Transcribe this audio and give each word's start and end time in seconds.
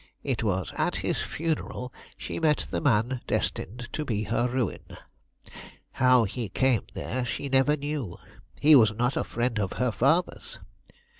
It 0.23 0.41
was 0.43 0.73
at 0.77 0.95
his 1.05 1.21
funeral 1.21 1.93
she 2.17 2.39
met 2.39 2.65
the 2.71 2.81
man 2.81 3.21
destined 3.27 3.87
to 3.93 4.03
be 4.03 4.23
her 4.23 4.47
ruin. 4.49 4.81
How 5.91 6.23
he 6.23 6.49
came 6.49 6.87
there 6.95 7.23
she 7.23 7.49
never 7.49 7.77
knew; 7.77 8.17
he 8.59 8.75
was 8.75 8.91
not 8.95 9.15
a 9.15 9.23
friend 9.23 9.59
of 9.59 9.73
her 9.73 9.91
father's. 9.91 10.57